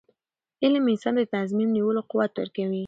علم 0.63 0.83
انسان 0.93 1.13
ته 1.17 1.21
د 1.25 1.29
تصمیم 1.35 1.69
نیولو 1.77 2.01
قوت 2.09 2.31
ورکوي. 2.35 2.79